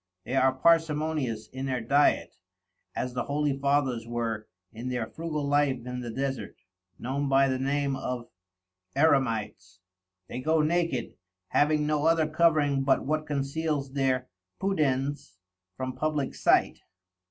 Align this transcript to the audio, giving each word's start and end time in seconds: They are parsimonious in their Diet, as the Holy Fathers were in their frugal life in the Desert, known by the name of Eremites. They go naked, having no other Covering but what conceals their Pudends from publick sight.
They 0.23 0.33
are 0.33 0.51
parsimonious 0.51 1.45
in 1.49 1.67
their 1.67 1.79
Diet, 1.79 2.35
as 2.95 3.13
the 3.13 3.25
Holy 3.25 3.55
Fathers 3.59 4.07
were 4.07 4.47
in 4.73 4.89
their 4.89 5.05
frugal 5.05 5.43
life 5.47 5.85
in 5.85 5.99
the 5.99 6.09
Desert, 6.09 6.55
known 6.97 7.29
by 7.29 7.47
the 7.47 7.59
name 7.59 7.95
of 7.95 8.27
Eremites. 8.95 9.77
They 10.27 10.41
go 10.41 10.63
naked, 10.63 11.13
having 11.49 11.85
no 11.85 12.07
other 12.07 12.27
Covering 12.27 12.81
but 12.83 13.05
what 13.05 13.27
conceals 13.27 13.91
their 13.91 14.27
Pudends 14.59 15.37
from 15.77 15.93
publick 15.95 16.33
sight. 16.33 16.79